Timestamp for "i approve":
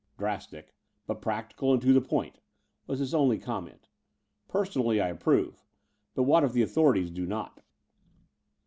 4.99-5.63